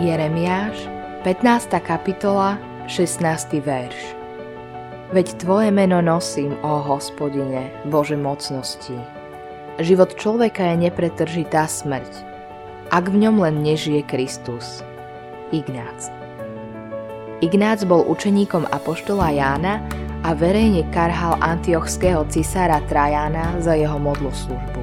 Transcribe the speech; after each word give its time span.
Jeremiáš, 0.00 0.88
15. 1.28 1.76
kapitola, 1.84 2.56
16. 2.88 3.60
verš. 3.60 4.16
Veď 5.12 5.36
Tvoje 5.36 5.68
meno 5.68 6.00
nosím, 6.00 6.56
ó 6.64 6.80
hospodine, 6.80 7.68
Bože 7.84 8.16
mocnosti. 8.16 8.96
Život 9.76 10.16
človeka 10.16 10.72
je 10.72 10.88
nepretržitá 10.88 11.68
smrť, 11.68 12.08
ak 12.88 13.12
v 13.12 13.28
ňom 13.28 13.44
len 13.44 13.60
nežije 13.60 14.00
Kristus. 14.08 14.80
Ignác 15.52 16.08
Ignác 17.44 17.84
bol 17.84 18.00
učeníkom 18.08 18.72
Apoštola 18.72 19.36
Jána 19.36 19.84
a 20.24 20.32
verejne 20.32 20.88
karhal 20.96 21.36
antiochského 21.44 22.24
cisára 22.32 22.80
Trajana 22.88 23.60
za 23.60 23.76
jeho 23.76 24.00
modloslužbu. 24.00 24.79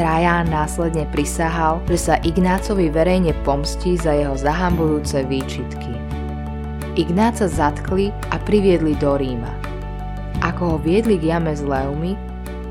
Trajan 0.00 0.48
následne 0.48 1.04
prisahal, 1.12 1.84
že 1.84 2.00
sa 2.00 2.16
Ignácovi 2.24 2.88
verejne 2.88 3.36
pomstí 3.44 4.00
za 4.00 4.16
jeho 4.16 4.32
zahambujúce 4.32 5.28
výčitky. 5.28 5.92
Ignáca 6.96 7.44
zatkli 7.44 8.08
a 8.32 8.40
priviedli 8.40 8.96
do 8.96 9.20
Ríma. 9.20 9.52
Ako 10.40 10.62
ho 10.64 10.76
viedli 10.80 11.20
k 11.20 11.36
jame 11.36 11.52
s 11.52 11.60
Leumi, 11.60 12.16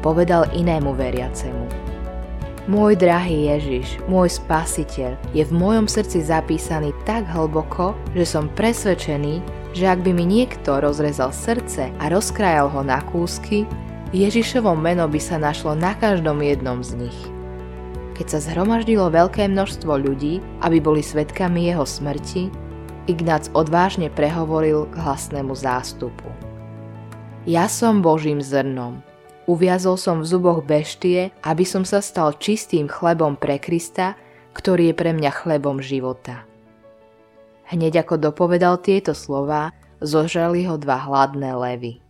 povedal 0.02 0.49
inému 0.57 0.98
veriacemu. 0.98 1.70
Môj 2.66 2.98
drahý 2.98 3.54
Ježiš, 3.54 4.02
môj 4.09 4.34
spasiteľ, 4.34 5.13
je 5.30 5.46
v 5.46 5.54
mojom 5.54 5.85
srdci 5.85 6.26
zapísaný 6.26 6.98
tak 7.05 7.30
hlboko, 7.30 7.93
že 8.18 8.26
som 8.26 8.49
presvedčený, 8.57 9.46
že 9.77 9.85
ak 9.85 10.02
by 10.02 10.18
mi 10.18 10.26
niekto 10.26 10.82
rozrezal 10.82 11.30
srdce 11.30 11.93
a 11.93 12.09
rozkrajal 12.09 12.73
ho 12.73 12.82
na 12.82 13.05
kúsky, 13.05 13.70
Ježišovo 14.09 14.73
meno 14.73 15.05
by 15.05 15.22
sa 15.22 15.38
našlo 15.38 15.77
na 15.77 15.94
každom 15.94 16.41
jednom 16.41 16.81
z 16.81 16.98
nich. 16.98 17.20
Keď 18.18 18.26
sa 18.26 18.40
zhromaždilo 18.41 19.05
veľké 19.13 19.45
množstvo 19.45 20.02
ľudí, 20.02 20.41
aby 20.66 20.82
boli 20.82 21.05
svetkami 21.05 21.70
jeho 21.70 21.85
smrti, 21.85 22.49
Ignác 23.05 23.54
odvážne 23.54 24.10
prehovoril 24.10 24.90
k 24.90 24.98
hlasnému 24.98 25.54
zástupu. 25.54 26.26
Ja 27.46 27.70
som 27.70 28.02
Božím 28.02 28.41
zrnom. 28.41 29.05
Uviazol 29.46 29.98
som 29.98 30.21
v 30.21 30.30
zuboch 30.30 30.65
beštie, 30.65 31.30
aby 31.46 31.65
som 31.65 31.85
sa 31.85 32.02
stal 32.02 32.34
čistým 32.37 32.90
chlebom 32.90 33.37
pre 33.37 33.62
Krista, 33.62 34.18
ktorý 34.57 34.90
je 34.90 34.96
pre 34.98 35.13
mňa 35.13 35.32
chlebom 35.34 35.85
života. 35.85 36.49
Hneď 37.70 38.02
ako 38.05 38.18
dopovedal 38.18 38.82
tieto 38.82 39.13
slova, 39.13 39.70
zožrali 40.02 40.65
ho 40.65 40.82
dva 40.82 40.98
hladné 40.98 41.54
levy. 41.54 42.02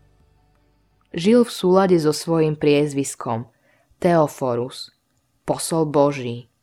Žil 1.10 1.42
v 1.42 1.50
súlade 1.50 1.98
so 1.98 2.14
svojím 2.14 2.54
priezviskom 2.54 3.50
Teoforus, 3.98 4.94
posol 5.42 5.90
Boží. 5.90 6.54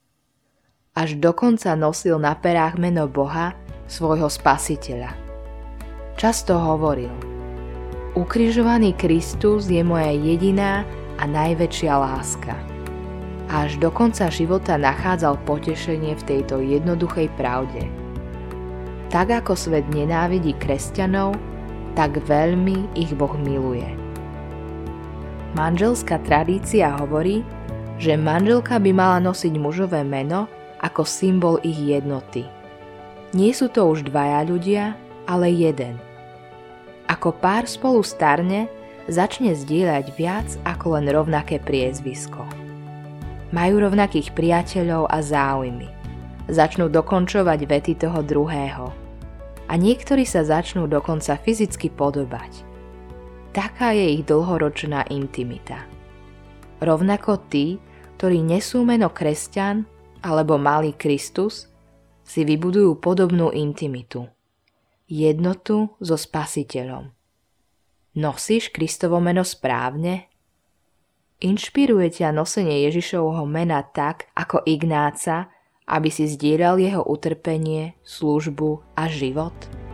Až 0.95 1.19
dokonca 1.19 1.75
nosil 1.75 2.15
na 2.23 2.39
perách 2.39 2.79
meno 2.79 3.11
Boha, 3.11 3.59
svojho 3.91 4.31
spasiteľa. 4.31 5.19
Často 6.15 6.63
hovoril 6.63 7.11
Ukrižovaný 8.15 8.95
Kristus 8.95 9.67
je 9.67 9.83
moja 9.83 10.15
jediná 10.15 10.87
a 11.19 11.27
najväčšia 11.27 11.93
láska. 11.99 12.55
Až 13.51 13.83
do 13.83 13.91
konca 13.91 14.31
života 14.31 14.79
nachádzal 14.79 15.43
potešenie 15.43 16.15
v 16.15 16.23
tejto 16.23 16.63
jednoduchej 16.63 17.35
pravde. 17.35 17.91
Tak 19.11 19.43
ako 19.43 19.59
svet 19.59 19.91
nenávidí 19.91 20.55
kresťanov, 20.63 21.35
tak 21.99 22.23
veľmi 22.31 22.95
ich 22.95 23.11
Boh 23.19 23.35
miluje. 23.43 24.06
Manželská 25.57 26.21
tradícia 26.21 26.93
hovorí, 27.01 27.41
že 27.97 28.13
manželka 28.13 28.77
by 28.77 28.93
mala 28.93 29.25
nosiť 29.25 29.57
mužové 29.57 30.05
meno 30.05 30.53
ako 30.85 31.09
symbol 31.09 31.57
ich 31.65 31.81
jednoty. 31.81 32.45
Nie 33.33 33.57
sú 33.57 33.73
to 33.73 33.89
už 33.89 34.05
dvaja 34.05 34.45
ľudia, 34.45 34.93
ale 35.25 35.49
jeden. 35.49 35.97
Ako 37.09 37.33
pár 37.33 37.65
spolu 37.65 38.05
starne, 38.05 38.69
začne 39.09 39.57
zdieľať 39.57 40.07
viac 40.21 40.45
ako 40.69 41.01
len 41.01 41.09
rovnaké 41.09 41.57
priezvisko. 41.57 42.45
Majú 43.57 43.81
rovnakých 43.81 44.37
priateľov 44.37 45.09
a 45.09 45.25
záujmy. 45.25 45.89
Začnú 46.53 46.93
dokončovať 46.93 47.61
vety 47.65 47.93
toho 48.05 48.21
druhého. 48.21 48.93
A 49.67 49.73
niektorí 49.81 50.29
sa 50.29 50.45
začnú 50.45 50.85
dokonca 50.85 51.33
fyzicky 51.41 51.89
podobať. 51.97 52.76
Taká 53.57 53.97
je 53.97 54.21
ich 54.21 54.23
dlhoročná 54.29 55.09
intimita. 55.09 55.89
Rovnako 56.85 57.49
tí, 57.49 57.81
ktorí 58.21 58.45
nesú 58.45 58.85
meno 58.85 59.09
kresťan 59.09 59.89
alebo 60.21 60.61
malý 60.61 60.93
Kristus, 60.93 61.65
si 62.21 62.45
vybudujú 62.45 63.01
podobnú 63.01 63.49
intimitu. 63.57 64.29
Jednotu 65.09 65.89
so 66.05 66.21
spasiteľom. 66.21 67.09
Nosíš 68.21 68.77
Kristovo 68.77 69.25
meno 69.25 69.41
správne? 69.41 70.29
Inšpiruje 71.41 72.13
ťa 72.13 72.37
nosenie 72.37 72.85
Ježišovho 72.85 73.49
mena 73.49 73.81
tak, 73.89 74.29
ako 74.37 74.69
Ignáca, 74.69 75.49
aby 75.89 76.13
si 76.13 76.29
zdieľal 76.29 76.77
jeho 76.77 77.01
utrpenie, 77.09 77.97
službu 78.05 79.01
a 79.01 79.09
život? 79.09 79.86